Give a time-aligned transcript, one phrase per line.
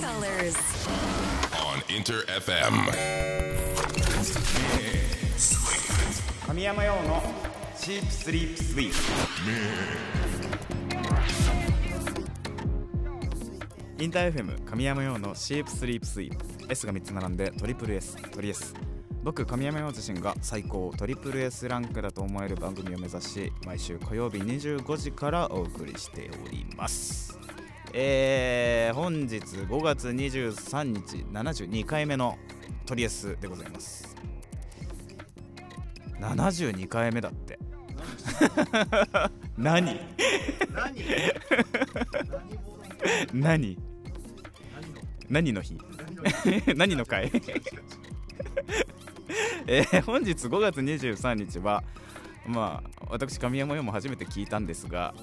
[0.00, 0.56] colors.
[1.60, 2.72] on Inter FM.
[6.46, 7.22] 神山用の
[7.76, 8.90] シープスリープスイー
[13.98, 18.74] プインター FM 神山用のシープスリープスイープ S が3つ並んでトリプル S トリ S
[19.22, 27.39] 僕神山用自身が最高トリプル S ランクだと思える番組を目指し毎週火曜日25時からお送りしております
[27.92, 32.38] えー、本日5月23日72回目の
[32.86, 34.16] トリ S でございます。
[36.20, 37.58] 72回目だって。
[39.58, 40.00] 何？
[43.32, 43.76] 何？
[45.28, 45.52] 何？
[45.52, 45.78] の日？
[46.76, 47.32] 何の回？
[49.66, 51.82] えー本日5月23日は
[52.46, 55.14] まあ私神山よも初めて聞いたんですが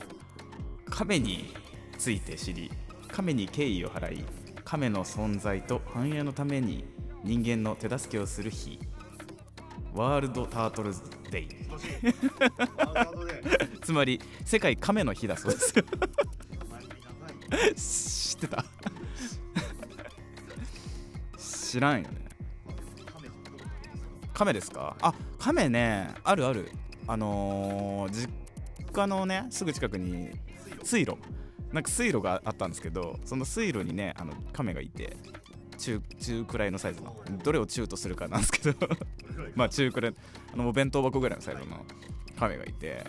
[0.89, 1.53] 亀に
[1.97, 2.71] ついて知り
[3.07, 4.25] 亀に敬意を払い
[4.63, 6.85] 亀の存在と繁栄のために
[7.23, 8.79] 人間の手助けをする日。
[9.93, 11.47] ワールドタートルズデイ。
[13.81, 15.57] つまり世界亀の日だそうで
[17.75, 18.33] す。
[18.35, 18.65] 知ってた？
[21.37, 22.27] 知らんよね。
[24.33, 24.95] 亀ですか？
[25.01, 26.13] あ亀ね。
[26.23, 26.71] あるある。
[27.07, 28.29] あのー実
[28.93, 30.29] 家のねすぐ近くに
[30.83, 31.17] 水路
[31.73, 35.17] なんか水路があったんですけどその水路にねあの亀がいて
[35.77, 37.15] 中中くらいのサイズの。
[37.43, 38.87] どれを中とするかなんですけど。
[39.55, 40.15] まあ中くらい
[40.53, 41.85] あのお弁当箱ぐらいのサイズの
[42.37, 43.05] 亀がいて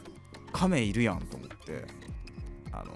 [0.53, 1.84] 亀いるやんと思って
[2.70, 2.95] あの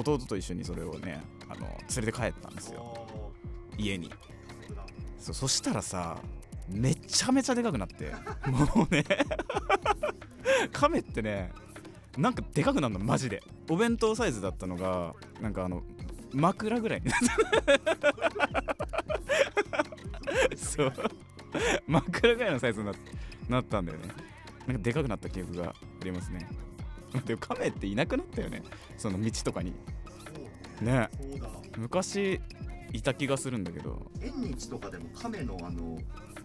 [0.00, 3.06] 弟と一緒にそれをねあの連れて帰ったんですよ。
[3.76, 4.10] 家に。
[5.18, 6.18] そうそしたらさ
[6.68, 8.12] めちゃめちゃでかくなって
[8.46, 9.04] もうね。
[10.72, 11.52] 亀ってね
[12.16, 13.42] なんかでかくなるのマジで。
[13.70, 15.82] お弁当サイズだったのがなんかあの
[16.32, 17.00] 枕ぐらい。
[17.00, 17.20] になっ
[20.50, 20.92] たそう。
[21.86, 22.92] 枕ぐらいのサイズにな
[23.48, 24.08] なったんだよね。
[24.66, 25.74] なんかでかくなった記憶があ
[26.04, 26.48] りますね。
[27.26, 28.62] でも亀っていなくなったよね。
[28.96, 29.74] その道とかに。
[30.80, 31.08] ね。
[31.76, 32.40] 昔
[32.92, 34.10] いた気がするんだけど。
[34.20, 35.98] 縁日とかでも亀のあの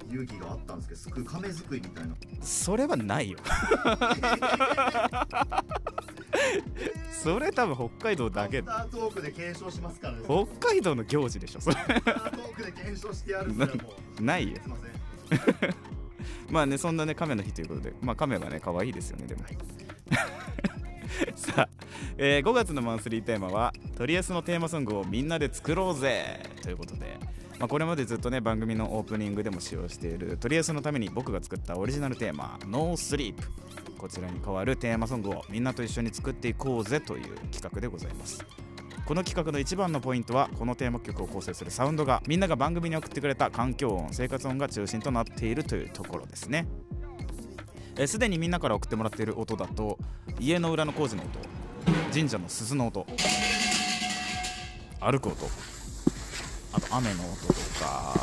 [0.10, 2.16] 遊戯があったんですけどすく亀すくいみたいな。
[2.42, 3.38] それはないよ
[7.28, 8.64] それ多分北海道だけ。
[10.24, 11.76] 北海道の行事でしょそれ。
[14.22, 14.58] ないよ。
[16.50, 17.94] まあねそんなね亀の日ということで。
[18.02, 19.42] まあ亀はね可愛いですよねでも。
[21.36, 21.70] さあ、
[22.18, 27.18] えー5月のマンスリーテーマは「とりあえずのテーマソングをみんなで作ろうぜ!」ということで、
[27.60, 33.44] まあ、これまでずっとね番組のオープニングでも使用しているとりあえずのために僕が作ったオリジナルテーマ「No Sleep
[33.98, 38.46] こちらに代わるテーマソングをみんなと一緒に作っていこうぜという企画でございます。
[39.06, 46.68] この企画の一番のポイントはこのテーマ曲を構成するサウンドがみんなが番組に送ってくれた環境音生活音が中心となっているというところですね。
[47.98, 49.98] えすでにみんなから送ってもらっている音だと
[50.40, 51.30] 家の裏の工事の音
[52.14, 53.08] 神社の鈴の音
[55.00, 55.36] 歩く音
[56.74, 58.14] あと雨の音とか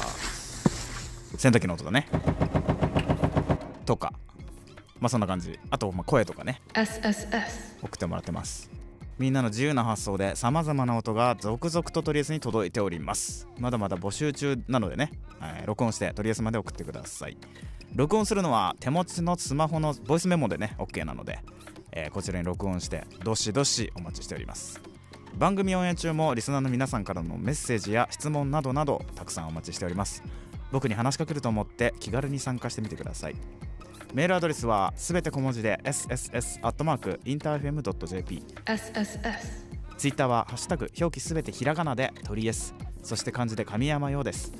[1.36, 2.06] 洗濯機の音だね
[3.84, 4.12] とか。
[5.04, 5.58] まあそんな感じ。
[5.68, 6.62] あとまあ声とかね.
[7.82, 8.70] 送ってもらってます。
[9.18, 13.46] みんなの自由な発想でさまざまな音が続々とトリエスに届いております。
[13.58, 17.36] まだまだ募集中なのでね、はい録音してトリエスまで送ってください。
[17.94, 21.38] 録音するのは手持ちのスマホのボイスメモでね OK なので、
[21.92, 24.80] えーこちらに録音してどしどしお待ちしております。
[25.36, 30.22] 番組オンエア中もリスナーの皆さんからのメッセージや質問などなどたくさんお待ちしております。
[30.72, 33.36] 僕に話しかけると思って気軽に参加してみてください
[34.14, 39.64] メールアドレスはすべて小文字で sss.interfm.jp SSS.
[39.96, 44.52] ツイッターはハッシュタグ表記すべてひらがなでトリエスそして漢字で神山用です。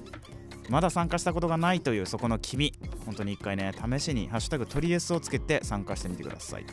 [0.69, 2.72] まだ参加したことがないというそこの君。
[3.06, 6.66] 本当に一回ね試しにハッシュタグトリエスをつけて参加してみてください。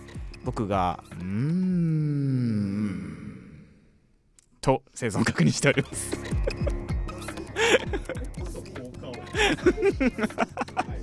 [0.43, 1.27] 僕がうーん。
[4.59, 6.17] と生存確認しております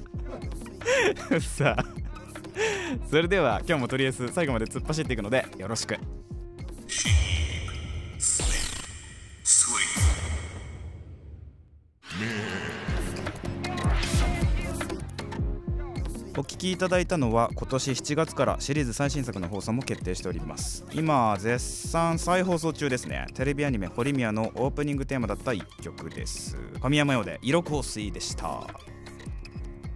[1.40, 1.84] さあ。
[3.10, 5.96] それでは今日もとりあえず最後まで突っ走っていくのでよろしく。
[16.36, 20.84] お聞きいただいたのは今年7月からシリーズ最新作の放送も決定しております。
[20.92, 21.58] 今絶
[21.88, 23.26] 賛再放送中ですね。
[23.34, 26.56] テレビアニメ「ホリミア」のオープニングテーマだった1曲です。
[26.80, 28.68] 神山用で色香水でした。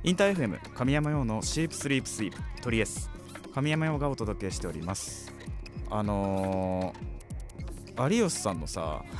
[0.04, 3.10] インター FM 神山用のシープスリープスイープトリエス
[3.54, 5.30] 神山用がお届けしております。
[5.90, 7.12] あのー
[8.10, 9.04] 有吉さんのさ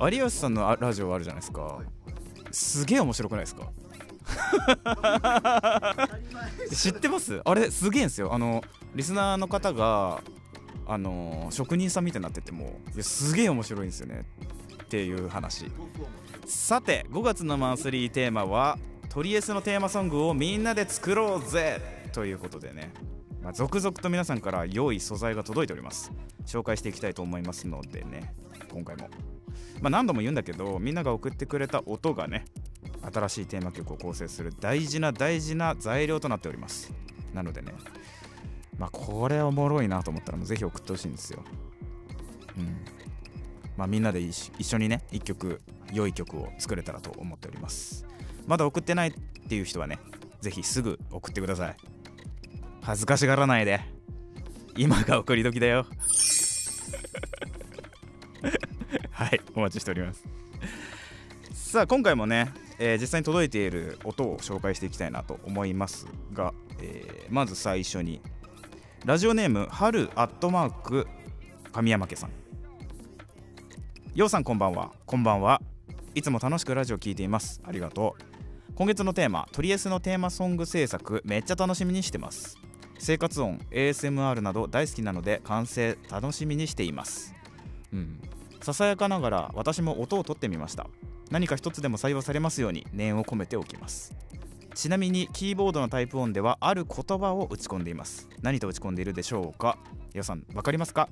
[0.00, 1.80] 有吉さんのあラジオあるじゃないですか。
[2.50, 3.68] すげえ面白くないですか？
[6.74, 7.42] 知ってます？
[7.44, 8.32] あれすげえんですよ。
[8.32, 8.64] あの
[8.94, 10.22] リスナーの方が
[10.86, 14.24] あの職人さんみたいになっててもいやすげえ面白いんですよね
[14.84, 15.70] っていう話。
[16.46, 18.78] さて5月のマンスリーテーマは
[19.08, 21.80] トリエスのテーマソングをみんなで作ろうぜ。
[22.12, 22.92] ということでね、
[23.42, 26.12] まあ、続々と皆さんから良い素材が届いております。
[26.46, 28.34] 紹介していきたいと思いますのでね。
[28.72, 29.08] 今回も、
[29.80, 32.44] まあ、何度も言うんだけどみんなが送ってくれた音がね
[33.12, 36.92] 新しいテーマ曲を構成する大事な大事な材料となっております。
[37.32, 37.72] なのでね
[38.78, 41.42] まあこれおもろいなと思ったらぜひ送ってほしいんですよ。
[42.58, 42.76] うん。
[43.76, 45.60] まあみんなで一一緒にね一曲
[45.92, 48.06] 良い曲を作れたらと思っております。
[48.46, 49.12] まだ送ってないっ
[49.48, 49.98] ていう人はね
[50.40, 51.76] ぜひすぐ送ってください。
[52.82, 53.80] 恥ずかしがらないで。
[54.76, 55.86] 今が送り時だよ。
[59.10, 60.24] はいお待ちしております。
[61.52, 68.20] さあ今回もね、えー実際に届いている音を紹介していきたいなと思いますが、えーまず最初に
[69.04, 71.06] ラジオネーム春アットマーク
[71.72, 72.43] 神山家さん。
[74.14, 74.92] ようさんこんばんは。
[75.06, 75.60] こんばんは。
[76.14, 77.60] いつも楽しくラジオ聞いています。
[77.64, 78.74] ありがとう。
[78.76, 82.56] 今月のテーマトリエスのテーマソング制作めっちゃ楽しみにしてます。
[83.00, 87.34] 生活音 ASMR など大好きなので完成楽しみにしています。
[87.92, 88.20] うん。
[88.60, 90.86] ささやかながら私も音を取ってみました。
[91.32, 94.14] 何か一つでも採用されますように念を込めておきます。
[94.76, 98.28] ちなみにキーボードのタイプ音ではある言葉を打ち込んでいます。
[98.42, 99.76] 何と打ち込んでいるでしょうか？
[100.12, 101.08] 皆さん分かりますか？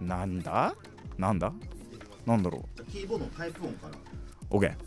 [0.00, 0.74] なんだ？
[1.16, 1.52] なんだ？
[2.26, 3.94] なんだろじゃあキーボードのタイプ音から。
[4.50, 4.74] う OK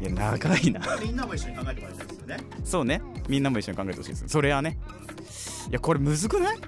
[0.00, 0.80] いや長いな。
[1.02, 2.36] みんなも一緒に考えてもらいたいですよね。
[2.64, 3.02] そうね。
[3.28, 4.24] みんなも一緒に考えてほしいです。
[4.28, 4.78] それはね。
[5.70, 6.58] いやこれむずくない？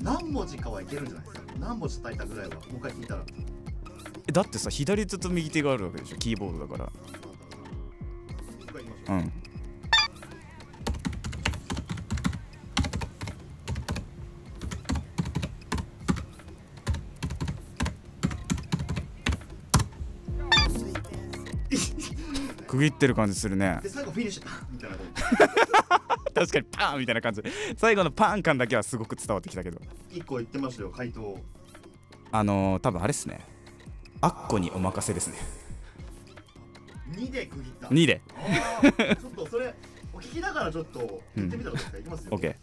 [0.00, 1.42] 何文字かはいけるんじゃないですか。
[1.58, 3.22] 何文字叩いたぐらいはもう一回聞いたら。
[4.28, 6.16] えだってさ左手と右手があるわけでしょ。
[6.18, 6.84] キーボードだから。
[6.84, 6.92] も
[9.08, 9.32] うん。
[22.66, 23.80] 区切ってる感じするね。
[23.82, 24.96] で最後フィニッシュみたいな
[26.34, 27.42] 確かにパーンみたいな感じ。
[27.76, 29.80] 最後のパーン感だけはすごく伝わってきたけど。
[30.10, 31.38] 一個言ってましたよ回答。
[32.30, 33.40] あのー、多分あれっすね。
[34.20, 35.38] あっこにお任せですね
[37.18, 37.88] 2で区切った。
[37.88, 38.20] 2で。
[39.20, 39.74] ちょっとそれ
[40.12, 41.98] お聞きながらちょっと言ってみたらどうですか？
[41.98, 42.30] いきますよ。
[42.32, 42.54] OK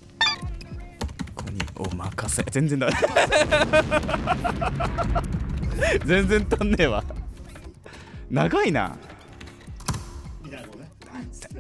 [1.36, 2.44] ここにお任せ。
[2.50, 2.90] 全然だ。
[6.06, 7.04] 全然足んねえわ。
[8.30, 8.98] 長いな。
[10.44, 10.90] みたいなことね。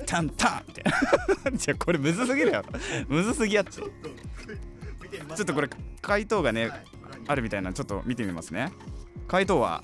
[0.06, 0.82] タンタンみた
[1.50, 2.64] いなじゃあこれむずすぎるよ
[3.08, 5.70] むずすぎやってちちょっとこれ
[6.02, 6.84] 回答がねはい。
[7.28, 8.72] あるみたいなのちょっと見てみますね。
[9.28, 9.84] 回答は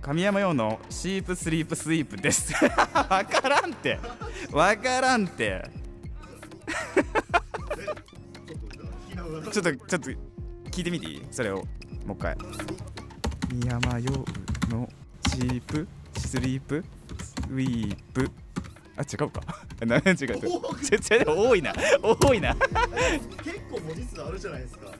[0.00, 2.52] 神山用のシープスリープスイープです。
[2.94, 3.98] わからんって。
[4.50, 5.68] わからんって。
[9.52, 10.10] ちょっとちょっと
[10.70, 11.22] 聞いてみていい？
[11.30, 11.56] それを
[12.06, 12.34] もう一回。
[13.50, 14.10] 神山用
[14.70, 14.88] の
[15.28, 16.82] シープスリープ
[17.22, 18.30] スイープ。
[18.96, 19.42] あ違うか。
[19.84, 20.02] な違う。
[20.14, 20.24] 違
[21.24, 21.74] う多いな。
[22.02, 22.54] 多いな。
[22.54, 22.70] 結
[23.70, 24.86] 構文字数あるじゃないですか。
[24.86, 24.94] わ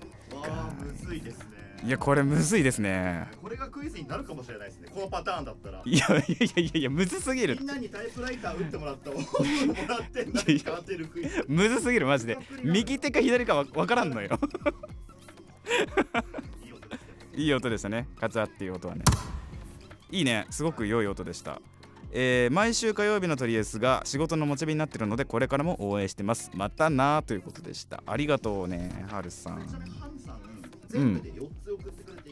[0.47, 1.45] あむずいですね
[1.83, 3.27] いやこれむずいですね。
[3.43, 4.89] これがクイズになるかもしれないですね。
[4.95, 5.81] このパターンだったら。
[5.85, 7.57] いやいやいやいやむずすぎる。
[7.59, 9.21] みんなにタイプライター打ってもらったをも
[9.89, 11.45] らって何か当てるクイズ。
[11.49, 12.39] むずすぎるマジで。
[12.63, 14.39] 右手か左かわ分からんのよ。
[17.35, 18.09] いい音でしたね。
[18.21, 19.03] カツァっていう音はね。
[20.11, 20.47] いいね。
[20.51, 21.63] すごく良い音でした。
[22.13, 26.51] えー毎週火曜日のトリエスが仕事のモチベになってるのでこれからも応援してます。
[26.55, 28.03] またなということでした。
[28.05, 29.67] ありがとうねハンさん。
[30.89, 31.70] 全部で4つ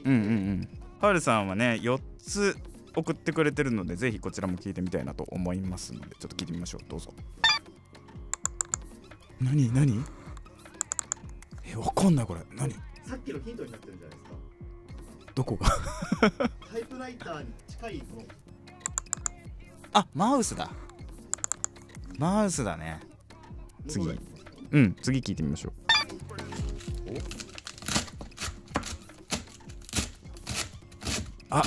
[0.08, 0.68] うんうんうん。
[1.00, 2.56] はるさんはね4つ
[2.96, 6.80] 送ってくれてるのでぜひこちらも聞いてみたいなと思いますのでちょっと聞いてみましょう。
[6.88, 7.12] どうぞ。
[9.40, 9.72] 何？
[9.72, 10.04] 何？
[11.64, 12.40] えわかんないこれ。
[12.56, 12.72] 何？
[13.04, 14.36] さっきのヒントになってるんじゃないですか。
[15.34, 15.68] どこが？
[16.72, 18.22] タイプライターに近いもの。
[19.92, 20.70] あマウスだ。
[22.18, 23.00] マウスだね。
[23.86, 24.18] 次。
[24.70, 25.72] うん次聞いてみましょう
[31.50, 31.62] あ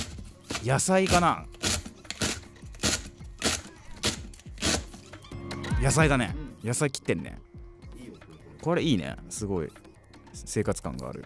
[0.64, 1.46] 野菜かな。
[5.82, 6.36] 野菜だね。
[6.64, 7.40] 野菜切ってんね。
[8.62, 9.16] これいいね。
[9.30, 9.72] すごい。
[10.34, 11.26] 生活感がある。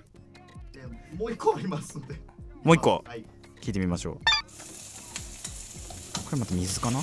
[1.18, 2.16] もう一個ありますので。
[2.64, 3.04] もう一個？
[3.06, 3.26] はい。
[3.62, 4.16] 聞いてみましょう。
[6.24, 7.00] これまた水かな？
[7.00, 7.02] う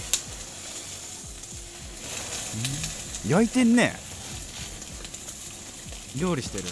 [3.29, 3.31] ん。
[3.31, 3.95] 焼いてんね。
[6.19, 6.65] 料理してる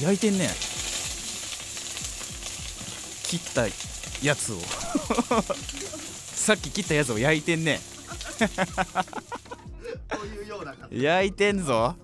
[0.00, 0.48] 焼いてんね
[3.24, 3.66] 切った
[4.22, 4.58] やつを。
[6.34, 7.80] さっき切ったやつを焼いてんね
[10.90, 11.96] 焼いてんぞ。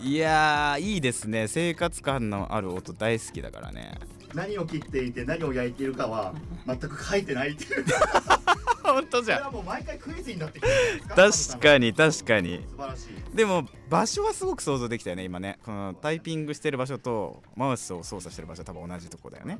[0.00, 1.48] いやーいいですね。
[1.48, 3.94] 生活感のある音大好きだからね。
[4.34, 6.34] 何を切っていて何を焼いているかは
[6.66, 7.84] 全く書いてないっていう。
[8.82, 11.04] 本当じそれはもう毎回クイズになってきてる。
[11.06, 12.62] ん確かに確かに。
[12.68, 15.58] 素晴らしいでも場所はすごく想像できたよね今ね。
[15.64, 19.58] このタイピングしてる場所とマウスを操作してる場所多分同じとこだよね。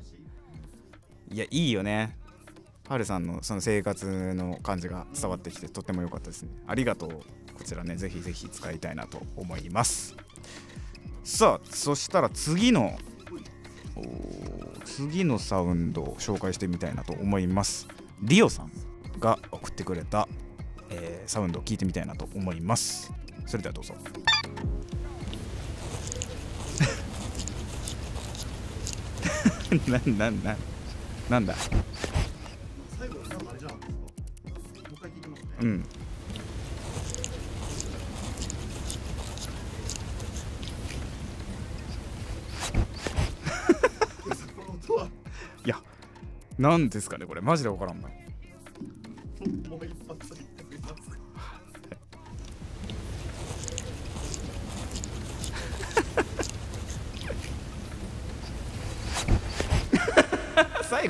[1.29, 2.17] いやいいよね。
[2.87, 6.49] はるさんのその生活の感じが伝わってきてとっても良かったですね。
[6.67, 7.09] ありがとう。
[7.09, 10.15] こちらねぜひぜひ使いたいなと思います。
[11.25, 12.97] さあそしたら次の
[14.85, 17.87] 次のサウンドを紹介してみたいなと思います。
[18.21, 18.71] リオさん
[19.19, 20.29] が送ってくれた、
[20.89, 23.11] えーサウンドを聞いてみたいなと思います。
[23.45, 23.93] それではどうぞ。
[29.87, 29.99] な
[30.29, 30.55] なな
[31.29, 31.55] なんだ？
[32.97, 34.47] 最後なんかあれじゃないですか。
[34.47, 35.85] もう一回聞いてますねうん。
[45.65, 45.75] や
[46.57, 47.41] なんですかねこれ。
[47.41, 48.07] マジで分からんな。
[48.07, 48.13] も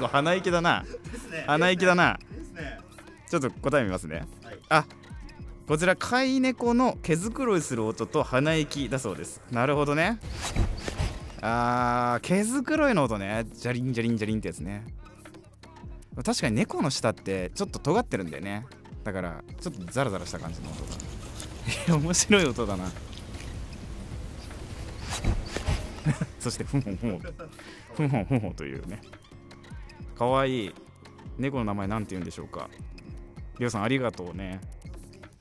[0.06, 0.84] 最後鼻息だな。
[1.32, 1.44] ね。
[1.48, 2.20] 鼻息だな。
[2.54, 2.80] ね。
[3.30, 4.28] ちょっと答え見ますね。
[4.44, 4.60] はい。
[4.70, 4.86] あ
[5.68, 9.42] こちら飼い猫の毛づくろいする音と鼻息だそうです。
[9.52, 10.20] なるほどね。
[11.42, 13.46] あー毛づくろいの音ね。
[13.54, 14.86] ジャリンジャリンジャリンってやつね。
[16.24, 18.66] 確かに猫の舌ってちょっと尖ってるんだよね。
[19.04, 21.98] だからちょっとザラザラした感じの音が。
[21.98, 22.86] 面白い音だな。
[26.40, 29.02] そしてふんふんふんふんふんふんふんというね
[30.18, 30.66] かわい。
[30.66, 30.74] い
[31.38, 32.70] 猫の名前なんて言うんでしょうか。
[33.60, 34.62] りょうさんありがとうね。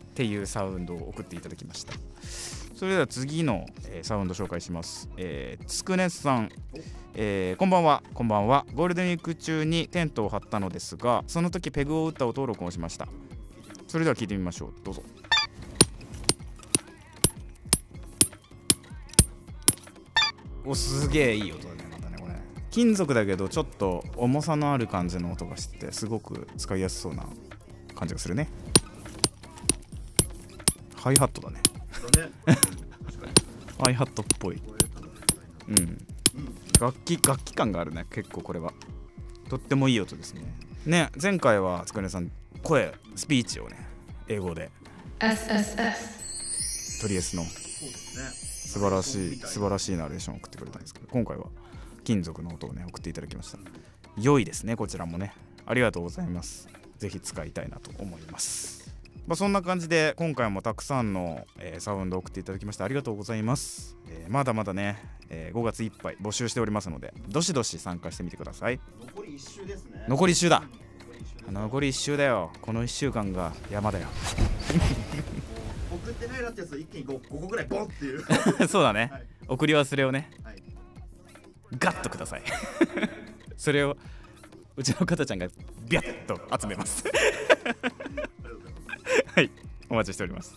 [0.04, 1.92] っていうサウンドを送っていただきました。
[2.74, 6.50] それでは次の、えーサウンド紹介します、えーつくねさん、
[7.14, 8.02] えーこんばんは。
[8.12, 8.66] こんばんは。
[8.74, 13.06] ゴールデンウィーク中にテントを張ったのですがその時ペグを打った音を録音しました。
[13.86, 14.74] それでは聞いてみましょう。
[14.82, 15.02] どうぞ。
[20.66, 21.73] おすげえいい音だ。
[22.74, 27.24] 金属だけどちょっと重さのある感じの音がしててすごく使いやすそうな
[27.94, 28.48] 感じがするね。
[30.96, 31.60] ハイハットだね。
[33.80, 34.60] ハイハットっぽい。
[35.68, 35.78] うん。
[35.78, 36.04] うん
[36.80, 38.72] 楽器楽器感があるね結構これは。
[39.48, 40.42] とってもいい音ですね。
[40.84, 42.32] ね前回はつくねさん
[42.64, 43.86] 声スピーチをね
[44.26, 44.72] 英語で。
[45.20, 47.44] SSS トリエスの。
[47.44, 51.44] 素晴らしい素晴らししいナレーションを送ってくれたんですけど今回は
[52.04, 53.58] 金属の音をね送っていただきました。
[54.20, 55.34] 良いですねこちらもね。
[55.66, 56.68] ありがとうございます。
[56.98, 58.84] ぜひ使いたいなと思います。
[59.26, 64.98] まあ、そんな感じで今回もたくさんの、えーサウンドを送っていただきましてありがとうございます、えーまだまだね、
[65.30, 68.78] えー5月いっぱい募集しておりますのでどしどし参加してみてください。
[69.06, 70.04] 残り一周ですね。
[70.08, 70.60] 残り一周だ。
[70.60, 70.70] 残
[71.10, 71.36] り一周。
[71.36, 72.50] です残り1週だよ。
[72.60, 74.08] この1週間が山だよ。
[75.90, 78.24] 送ってないなってやつを一気に 5, 5個ぐらいボンっていう。
[78.68, 79.08] そうだね。
[79.12, 79.26] はい。
[79.48, 80.30] 送り忘れをね。
[80.42, 80.63] はい
[81.78, 82.42] ガッとください。
[83.56, 83.96] それを
[84.76, 85.46] うちの方ちゃんが
[85.88, 87.04] ビャッと集めます。
[89.34, 89.50] はい
[89.88, 90.56] お待ちしております。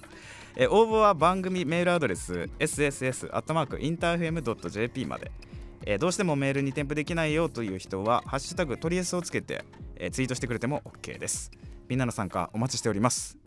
[0.56, 5.32] え応募は番組メールアドレス sss.interfm.jp まで、
[5.86, 9.64] えどうしてもメールに添付できないよという人は「ハッシュタグトリエス」をつけて、
[9.96, 11.52] えツイートしてくれても OK です。
[11.88, 13.38] みんなの参加お待ちしております。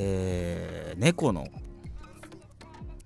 [0.00, 1.46] えー猫の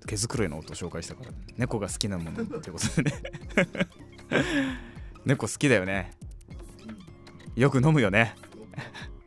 [0.07, 3.13] 毛づくろいの音を紹介したから猫が好きなものってことでね。
[5.25, 6.11] 猫好きだよね。
[7.55, 8.35] よく飲むよね。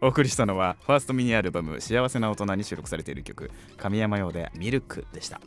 [0.01, 5.41] お送りしたのはファーストミニアルバム「幸せな大人」に収録されている曲神山用で「ミルク」でした。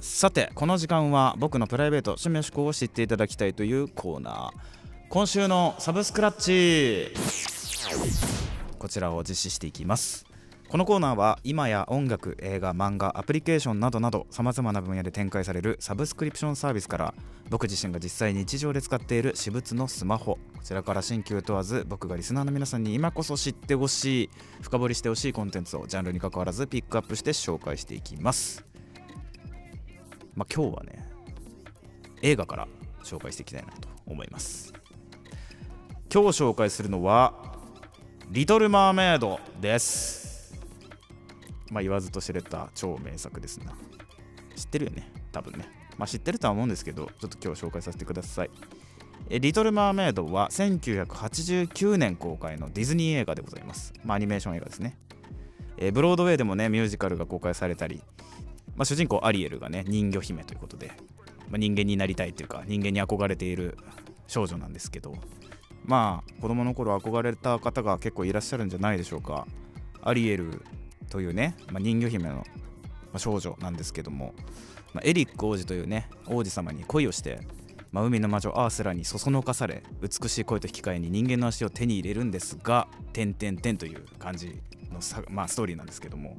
[0.00, 4.50] さてこの時間は僕のプライベート趣味思考を知っていただきたいというコーナー。
[5.08, 7.14] 今週のサブスクラッチ。
[8.78, 10.28] こちらを実施していきます。
[10.70, 17.14] このコーナーは今や音楽映画漫画アプリケーションなどなどさまざまな分野で展開されるサブスクリプションサービスから
[17.48, 20.34] 僕自身が実際に日常で使っている私物のスマホ。
[20.34, 28.66] こちらから新旧問わず僕がリスナーの皆さんに今こそ知ってほしい深掘りしてほしいコンテンツをジャンルに関わらずピックアップして紹介していきます。
[30.34, 31.08] まあ今日はね
[32.20, 32.68] 映画から
[33.02, 34.74] 紹介していきたいなと思います。
[36.12, 37.32] 今日紹介するのは
[38.28, 40.27] 「リトル・マーメイド」です。
[41.70, 43.72] まあ言わずと知れた超名作ですな。
[44.56, 45.10] 知ってるよね。
[45.32, 45.68] 多分ね。
[45.96, 48.50] まあ知ってるとは思うんですけどちょっと今日紹介させてください。
[49.30, 53.92] えリトル・マーメイドは1989年公開のディズニー映画でございます。
[54.04, 54.96] まあアニメーション映画ですね。
[55.78, 58.02] えブロードウェイでもねミュージカルが公開されたり、
[58.76, 60.92] まあ、主人公アリエルがね人魚姫ということで、
[61.48, 63.78] まあ、人間になりたいというか人間に憧れている
[64.26, 65.14] 少女なんですけど
[65.84, 69.46] まあ子供の頃憧れた方が結構いらっしゃるんじゃないでしょうか。
[70.02, 70.62] アリエル
[71.08, 72.44] というね、まあ、人魚姫の
[73.16, 74.34] 少女なんですけども、
[74.92, 77.40] まあ、エリック王子というね王子様に恋をして、
[77.92, 84.60] まあ、海の魔女アースラにそそのかされ美しい恋と引き換えに人間の足を手に入れるんですが「てんてんてん」という感じ
[84.92, 86.36] のさ、まあ、ストーリーなんですけども、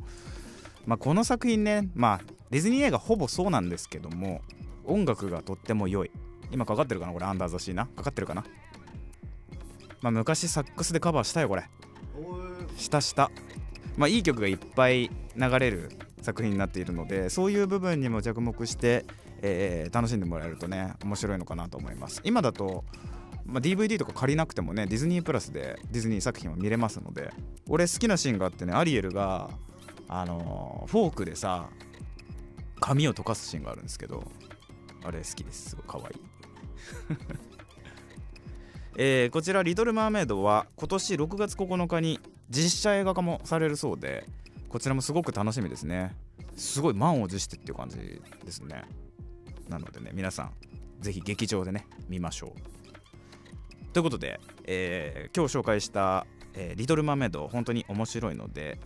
[0.85, 4.41] まあ、この作品ね、まあ、ディズニー映画ほぼそうなんですけども
[4.85, 6.11] 音楽がとっても良い。
[6.51, 7.85] 今かかってるかなこれアンダーザシーな？
[7.85, 8.43] かかってるかな？
[10.01, 11.69] まあ昔サックスでカバーしたよこれ。
[12.75, 13.29] したした
[13.99, 15.89] まあ、いい曲がいっぱい流れる
[16.21, 19.05] 作品になっているのでそういう部分にも着目して、
[19.41, 22.21] えー楽しんでもらえるとね面白いのかなと思います。
[22.23, 22.85] 今だと、
[23.45, 27.31] まあ、DVD とか借りなくてもねディズニープラスでディズニー作品は見れますので
[27.67, 29.49] 俺好きなシーンがあってねアリエルが
[30.07, 31.69] あのーフォークでさ
[32.79, 34.23] 髪を溶かすシーンがあるんですけど
[35.03, 35.71] あれ好きです。
[35.71, 36.13] すごいかわい。
[36.13, 36.19] い
[38.97, 44.25] えーこちら「リトル・マーメイド」は今年6月9日に実写映画化もされるそうで
[44.69, 46.15] こちらもすごく楽しみですね。
[46.55, 48.83] すごい満を持してっていう感じですね。
[49.67, 50.51] なのでね皆さん
[50.99, 53.93] ぜひ劇場でね見ましょう。
[53.93, 58.79] ということで、えー今日紹介した、えーリトル・マーメイド」本当に面白いので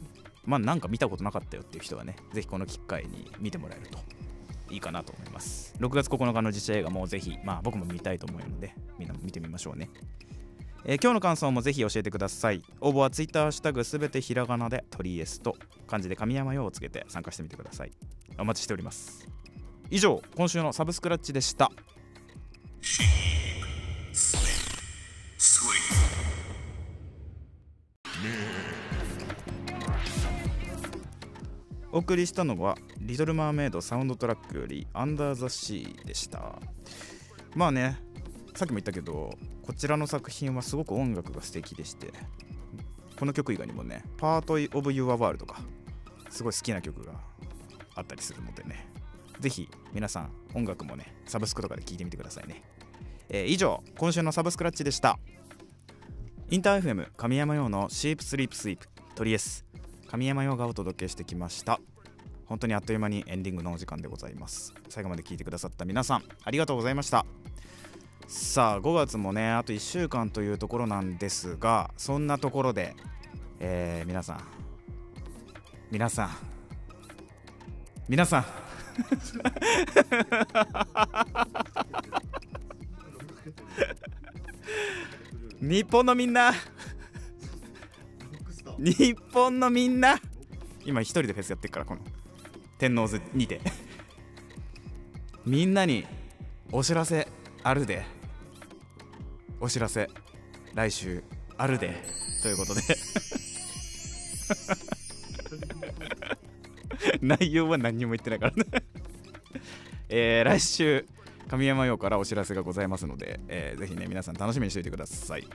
[0.46, 4.00] まあなんか見たことなかったよっていう人はねぜひこの機会に見てもらえると
[4.70, 5.76] いいかなと思います。
[5.80, 9.90] 6月9日の実写映画もぜひまあ僕も見たいと思うのでみんなも見てみましょうね。
[10.86, 12.62] えー今日の感想もぜひ教えてください。
[12.82, 15.56] 応募は Twitter ハッシュタグすべてひらがなでトリエスと
[15.88, 17.92] 漢字で神山用をつけて参加してみてください。
[18.38, 19.26] お待ちしております。
[19.90, 21.72] 以上今週のサブスクラッチでした。
[31.94, 36.60] お送りしたのは「リトル・マーメイド」サウンドトラックより「アンダー・ザ・シー」でした。
[37.56, 38.00] まあね
[38.56, 39.32] さっきも言ったけど
[39.64, 42.12] こちらの作品はすごく音楽が素敵でして
[43.18, 45.56] この曲以外にもね「パート・オブ・ユア・ワールド」が
[46.30, 47.14] すごい好きな曲が
[47.96, 48.88] あったりするのでね
[49.40, 52.64] ぜひ皆さん音楽もねサブスクとかで聴いてみてくださいね、
[53.30, 55.20] えー以上今週のサブスクラッチでした。
[56.50, 59.66] インター FM 神山用のシープスリープスイープトリエス。
[60.08, 61.80] 神山用がお届けしてきました。
[62.46, 64.74] 本当にあっという間にエンディングのお時間でございます。
[64.90, 67.26] 最後まで聞いてくださった皆さんありがとうございました。
[68.34, 72.96] さあ5月もねあと1週間というところなんですがそんなところで、
[73.60, 74.44] えー皆さん
[75.92, 76.54] 皆さん
[78.10, 78.46] 皆さん。
[85.62, 86.52] 日本のみんな。
[88.80, 90.20] 日本のみんな。
[90.84, 92.02] 今一人でフェスやってるからこの
[92.80, 93.62] 天王洲にて。
[95.46, 96.08] みんなに
[96.72, 97.28] お知らせ
[97.62, 98.13] あるで。
[99.64, 100.10] お知らせ。
[100.74, 101.24] 来週
[101.58, 101.96] あるで。
[102.42, 102.82] ということで。
[107.26, 108.66] 内容は何にも言ってないからね。
[110.10, 111.06] えー来週
[111.48, 115.48] 神山用からお知らせがございますので、えーぜひね皆さん楽しみにしておいてください。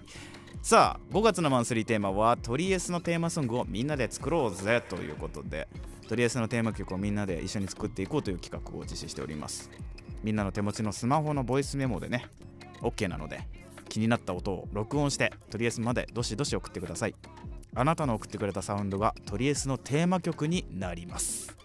[0.63, 4.83] さあ5月のマンスリーテーマはトリエスのテーマソングをみんなで作ろうぜ。
[4.89, 5.69] ということで
[6.09, 9.69] トリエスのテーマ曲をみんなで一緒に作っていこうという企画を実施しております。
[10.25, 12.25] みんなの手持ちのスマホのボイスメモでね
[12.81, 13.47] OK なので
[13.89, 17.15] 気になった音を録音してトリエスまでどしどし送ってください。
[17.75, 21.57] あなたの送ってくれたサウンドがトリエスのテーマ曲になります。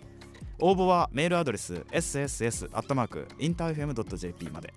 [0.59, 4.73] 応募はメールアドレス sss.interfm.jp まで。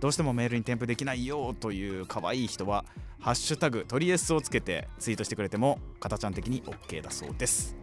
[0.00, 2.84] どうしてもメールに添付できないよという可愛い人は
[3.18, 7.76] 「ハッシュタグトリエス」をつけてツイートしてくれても形ちゃん的に OK だそうです。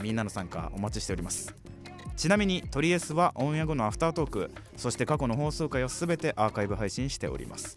[0.00, 1.54] みんなの参加お待ちしております。
[2.16, 7.74] ちなみにトリエスはオンエア後のアフタートークそして過去の放送回をすべてアーカイブ配信しております。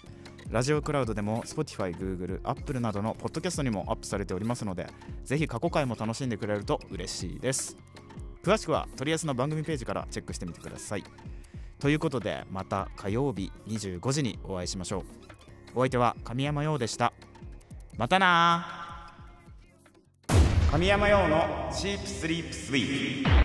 [0.49, 4.87] ラジオクラウドでも Spotify、Google、Apple などのポッドキャストにもアップされておりますので
[5.23, 7.77] ぜひ過去回も楽しんでくれると嬉しいです。
[8.43, 11.03] 詳しくは取り安の番組ページからチェックしてみてください。
[11.79, 15.03] ということでまた火曜日25時にお会いしましょう。
[15.75, 17.11] お相手は神山陽でした。
[17.97, 19.11] またな
[20.71, 23.44] 神山陽のチープスリープスイー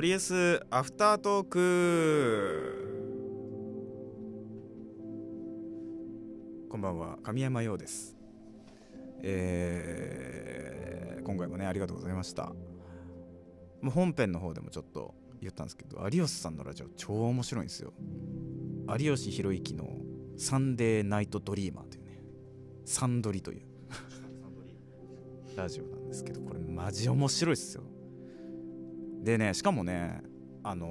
[0.00, 1.58] とりあえずアフタートーク。
[6.70, 7.18] こんばんは。
[7.22, 8.16] 神山陽です。
[9.22, 12.44] えー今回もねありがとうございました。
[13.82, 17.92] もう本編の方でもちょっと言ったんですけど有吉さんのラジオ超面白いんですよ。
[18.98, 19.98] 有吉弘行の
[20.40, 22.22] 「サンデーナイトドリーマー」というね
[22.86, 23.66] サンドリという。
[25.56, 27.82] ラジオなんですけどこれマジ面白いっすよ
[29.22, 30.20] でねしかもね
[30.62, 30.86] あの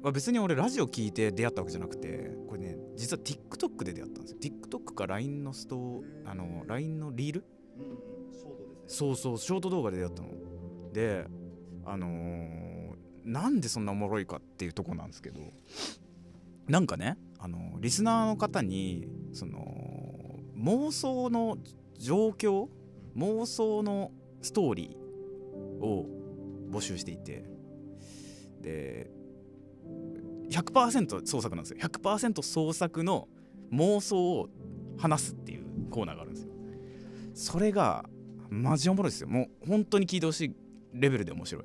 [0.00, 4.38] ーまあ、別に俺ラジオ聞いて出会ったわけじゃなくてこれね実は TikTok で出会ったんですよ。
[4.40, 7.44] TikTok か LINE のストあの LINE のリール？
[7.78, 7.86] うんう
[8.30, 10.28] んショートですねそうそうショート動画で出会ったの。
[10.92, 11.26] で
[11.84, 12.66] あのー
[13.24, 15.40] なんでそんなおもろいかっていうとこなんですけど
[16.68, 21.58] なんかねあのリスナーの方にその妄想の
[21.98, 22.68] 状況
[23.16, 26.06] 妄想のストーリーを
[26.70, 27.44] 募集していて。
[28.60, 29.10] で
[30.50, 31.78] 100%創作なんですよ。
[31.80, 33.28] 100%創作の
[33.72, 34.48] 妄想を
[34.96, 36.52] 話すっていうコーナーがあるんですよ。
[37.34, 38.04] それが
[38.48, 39.28] マジおもろいですよ。
[39.28, 40.56] もう本当に聞いてほしい
[40.94, 41.64] レベルで面白い。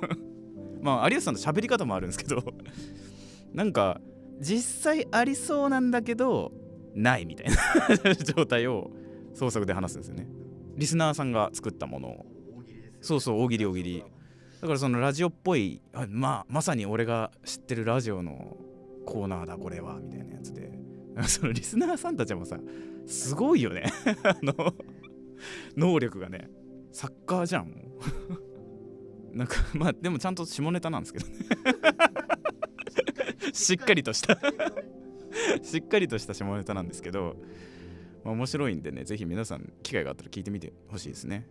[0.80, 2.42] まあ有吉さんの喋り方もあるんですけど。
[3.52, 4.00] なんか
[4.40, 6.52] 実際ありそうなんだけど
[6.94, 8.90] ないみたいな 状態を
[9.34, 10.28] 創作で話すんですよね。
[10.76, 12.26] リスナーさんが作ったものを。
[13.00, 14.04] そうそう大喜利大喜利
[14.62, 18.56] だからそのラジオっぽいまあまさに俺が知ってるラジオの
[19.04, 20.70] コーナーだこれはみたいなやつで。
[21.26, 22.58] そのリスナーさんたちもさ
[23.04, 23.84] すごいよね。
[24.22, 24.74] あの
[25.76, 26.48] 能力がね
[26.92, 27.72] サッカーじゃんも
[29.32, 29.34] う。
[29.36, 31.34] なんかまあでもちゃんと下ネタなんですけどね。
[33.52, 34.38] しっかりとした。
[35.62, 37.36] しっかりとした下ネタなんですけど、
[38.24, 41.48] まあ、面白いんでねぜひ皆さん機会があったら聞いてみてほしいですね。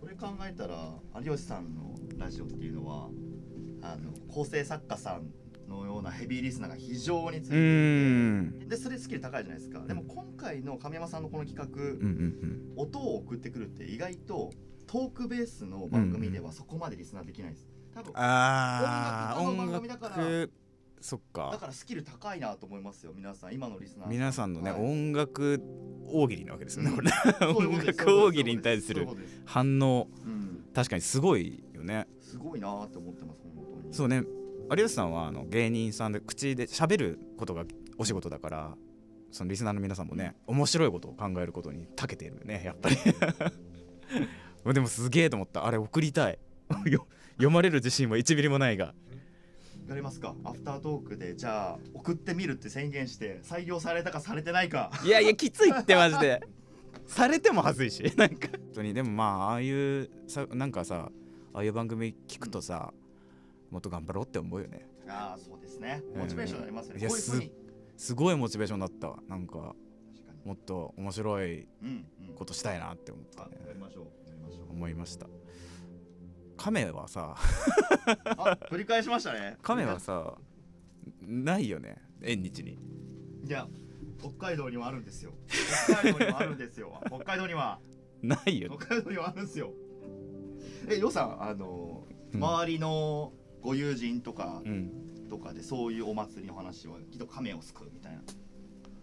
[0.00, 3.08] それ考えたら有吉さんのラジオっていうのは
[3.82, 5.30] あの構成作家さん
[5.68, 9.80] のようなヘビーリスナーが非常についでそれスキル高いじゃないですか。
[9.86, 14.50] でも今回の神山さんのこの企画、音を送ってくるって意外と
[14.86, 17.68] トークベースの番組ではそこまでリスナーできないです。
[17.94, 20.50] 多分音音楽の番組だから楽
[21.00, 24.80] そっだかからスキル高いなと思いますよ皆さん今のリスナー皆さんのね、はい。
[24.80, 25.62] 音楽
[26.06, 27.54] 大喜利なわけですよね、うん。
[27.54, 29.06] こ音楽大喜利に対する
[29.44, 30.08] 反応。
[30.24, 30.64] うん。
[30.74, 32.06] 確かにすごいよね。
[32.20, 33.94] すごいなって思ってます本当に。
[33.94, 34.24] そうね。
[34.70, 37.64] 有吉さんはあの芸人さんで口で喋ることが
[37.96, 38.74] お仕事だから
[39.30, 42.96] そのリスナーの皆さんもね面白いことを考えることに長けているねやっぱり。
[44.74, 45.66] でもすげえと思った。
[45.66, 46.38] あれ送りたい。
[46.90, 48.94] よ読まれる自信は1ミリもないが
[49.88, 50.34] やりますか？
[50.44, 54.90] アフタートークでじゃあ送ってみるって宣言して採用されたかされてないか。
[55.04, 56.40] いやいやきついってマジで。
[57.06, 58.48] されても恥ずいし なんか。
[58.52, 58.92] 本当に。
[58.92, 61.10] でもまあああいうさなんかさ
[61.54, 62.92] ああいう番組聞くとさ
[63.70, 64.86] もっと頑張ろうって思うよね。
[65.08, 66.02] ああそうですね。
[66.14, 66.20] うん。
[66.20, 67.52] モチベーションになりますよね、ういうふうに。
[67.96, 69.18] すごいモチベーションになったわ。
[69.26, 69.74] なんか
[70.44, 72.34] もっと面白いうんうん。
[72.34, 74.04] ことしたいなって思ったあねやりましょう。
[74.28, 74.70] やりましょう。
[74.70, 75.26] 思いました
[76.58, 77.34] 亀はさ
[78.36, 79.56] あ繰り返しましたね。
[79.62, 80.34] 亀はさ
[81.22, 82.78] ないよね縁日に。
[83.46, 83.66] いや
[84.20, 85.32] 北海道にはあるんですよ。
[85.86, 87.00] 北海道にはあるんですよ。
[87.06, 87.78] 北海道には。
[88.22, 88.76] ないよね。
[88.76, 89.72] 北海道にはあるんですよ。
[90.90, 92.44] えよさんあの、うん。
[92.44, 94.90] 周りのご友人とかうん。
[95.30, 98.22] とかでそういうお祭りの話はきっと亀を救うみたいな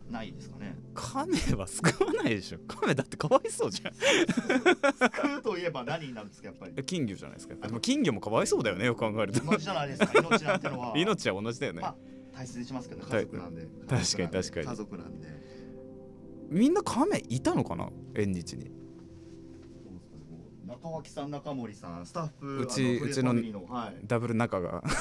[0.09, 0.75] ないですかね。
[0.93, 2.59] 亀は救わないでしょ。
[2.67, 3.93] 亀だってかわいそうじゃん。
[3.93, 6.73] 救うといえば何になるんですかやっぱり。
[6.75, 9.39] え 金魚じゃないですかでも金魚もかわいそうだよねよく考えると。
[9.43, 10.11] 同じじゃないですか。
[10.13, 10.93] 命なんてのは。
[10.97, 11.81] 命は同じだよね。
[11.81, 11.95] まあ
[12.33, 13.67] 大切にしますけど家族なんで。
[13.87, 14.67] 確かに確かに。
[14.67, 15.27] 家族なんで。
[16.49, 17.89] みんな亀いたのかな？
[18.13, 18.71] 縁日に。
[20.67, 23.33] 中脇さん中森さんスタッフうちうちの
[24.05, 24.83] ダブル仲が。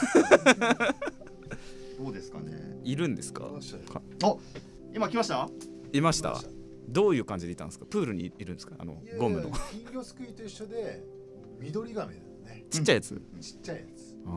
[1.98, 2.52] どうですかね。
[2.84, 3.44] いるんですか
[4.22, 4.36] あ
[4.94, 5.48] 今来ました？
[5.92, 6.40] いました。
[6.88, 7.86] どういう感じでいたんですか？
[7.86, 8.76] プールにいるんですか？
[8.78, 9.50] あのゴムの。
[9.72, 11.02] 金魚すくいと一緒で
[11.58, 12.64] 緑亀だよね。
[12.70, 13.20] ちっちゃいやつ？
[13.40, 13.88] ちっちゃいやつ。
[13.88, 14.30] ちっあ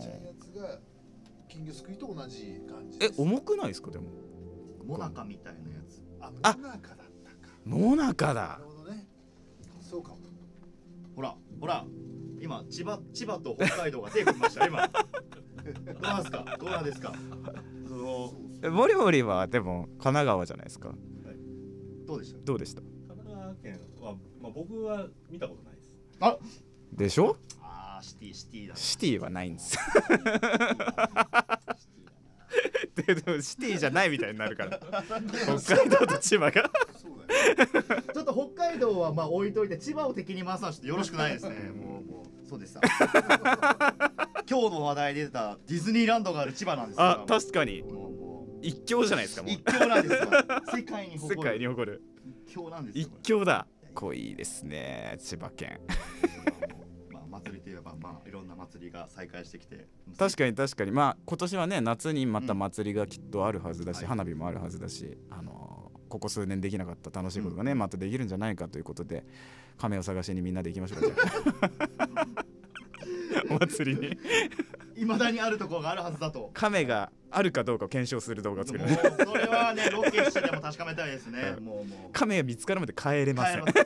[0.00, 0.78] ちゃいやつが
[1.48, 3.90] 金魚すくいと同じ感じえ重くないですか？
[3.90, 4.04] でも。
[4.84, 6.00] モナカみたいなやつ。
[6.20, 7.54] ああモナカだったか。
[7.64, 8.34] モナカだ。
[8.34, 9.08] なるほどね。
[9.82, 10.18] そそうかも。
[11.16, 11.84] ほらほら。
[12.40, 14.66] 今千葉千葉と北海道が手組みました。
[14.66, 14.86] 今。
[14.86, 14.92] ど
[15.98, 16.56] うなんですか？
[16.60, 17.12] どうなんですか？
[18.70, 20.92] モリモリはでも神奈川じゃないですか。
[22.06, 22.38] どうでした？
[22.44, 22.80] どうでした？
[22.80, 25.98] 神奈川県は、まあ、僕は見たことないです。
[26.20, 26.36] あ！
[26.92, 27.36] でしょ？
[27.60, 29.74] あーシティシティだシティはないんです。
[29.76, 29.80] よ
[32.94, 34.78] ででもシティじゃないみたいになるから。
[35.58, 36.70] 北海道と千葉が。
[36.96, 37.34] そうだ
[37.94, 41.56] よちょっと北海道はまあ置いといて千葉を敵に回すのはちょっとよろしくないですね。
[41.74, 42.80] もうもうそうでした。
[44.48, 47.82] 今日の話題で出たディズニーランドがある千葉なんですよあ確かに。
[47.82, 48.23] もうも
[48.64, 49.54] 一強じゃないですかうもう。
[49.54, 50.30] 一強なんですよ。
[50.76, 51.42] 世界に世誇る。
[51.42, 52.02] 界に誇る。
[52.46, 53.66] 一強なんですよ一強だ。
[53.94, 55.78] 濃いですね千葉県。
[57.12, 59.86] まあ祭りといえばまあいろんな祭りが再開してきて。
[60.18, 60.90] 確かに確かに。
[60.90, 64.06] まあ今年はね夏にまた祭りがきっとあるはずだし、はい。
[64.06, 67.78] 花火もあるはずだしあのーここ数年できなかった楽しいことがね、うん。
[67.78, 69.24] またできるんじゃないかということで
[69.78, 72.26] 亀を探しにみんなで行きましょうかじゃあ。
[73.50, 74.16] お祭りに
[74.96, 76.50] いまだにあるところがあるはずだと。
[76.54, 78.84] 亀があるかどうかを検証する動画を作る。
[78.84, 81.56] もうそれはねロケしてでも確かめたいですね。
[81.60, 82.12] もうもう。
[82.12, 83.64] 亀が見つかるまで帰れません。
[83.64, 83.82] 帰れ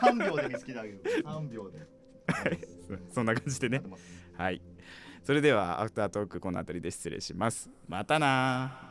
[0.00, 1.86] 3秒で見つけてあげる3秒で。
[3.08, 3.82] そそんな感じでね。
[4.36, 4.60] はい。
[5.24, 7.70] それではアフタートークこの辺りで失礼します。
[7.88, 8.90] またな